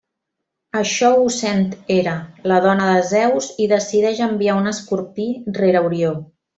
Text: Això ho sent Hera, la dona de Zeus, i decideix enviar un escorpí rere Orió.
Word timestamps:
Això 0.79 1.11
ho 1.17 1.27
sent 1.35 1.61
Hera, 1.97 2.15
la 2.53 2.59
dona 2.65 2.89
de 2.95 3.05
Zeus, 3.13 3.53
i 3.67 3.71
decideix 3.77 4.27
enviar 4.33 4.59
un 4.65 4.75
escorpí 4.77 5.33
rere 5.63 5.89
Orió. 5.91 6.17